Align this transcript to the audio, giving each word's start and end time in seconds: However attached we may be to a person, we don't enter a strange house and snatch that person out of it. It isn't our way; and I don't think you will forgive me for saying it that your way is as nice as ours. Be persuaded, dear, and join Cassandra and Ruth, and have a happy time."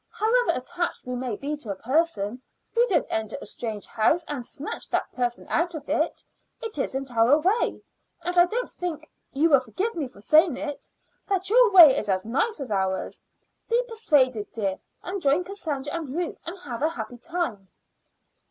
However 0.09 0.53
attached 0.55 1.05
we 1.05 1.13
may 1.13 1.35
be 1.35 1.55
to 1.57 1.69
a 1.69 1.75
person, 1.75 2.41
we 2.75 2.87
don't 2.87 3.05
enter 3.11 3.37
a 3.39 3.45
strange 3.45 3.85
house 3.85 4.23
and 4.27 4.47
snatch 4.47 4.89
that 4.89 5.11
person 5.13 5.45
out 5.47 5.75
of 5.75 5.87
it. 5.87 6.23
It 6.59 6.79
isn't 6.79 7.15
our 7.15 7.37
way; 7.37 7.83
and 8.23 8.35
I 8.35 8.47
don't 8.47 8.71
think 8.71 9.07
you 9.31 9.51
will 9.51 9.59
forgive 9.59 9.93
me 9.93 10.07
for 10.07 10.19
saying 10.19 10.57
it 10.57 10.89
that 11.27 11.51
your 11.51 11.69
way 11.69 11.95
is 11.95 12.09
as 12.09 12.25
nice 12.25 12.59
as 12.59 12.71
ours. 12.71 13.21
Be 13.69 13.79
persuaded, 13.87 14.51
dear, 14.53 14.79
and 15.03 15.21
join 15.21 15.43
Cassandra 15.43 15.93
and 15.93 16.09
Ruth, 16.15 16.41
and 16.47 16.57
have 16.61 16.81
a 16.81 16.89
happy 16.89 17.19
time." 17.19 17.69